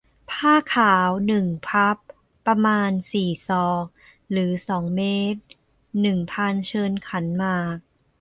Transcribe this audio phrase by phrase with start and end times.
[0.31, 1.97] ผ้าขาว หนึ่ง พับ
[2.45, 3.85] ประมาณ สี่ ศอก
[4.31, 5.01] หรือ สอง เม
[5.33, 5.41] ตร
[6.01, 7.77] หนึ่ง พานเชิญขันหมาก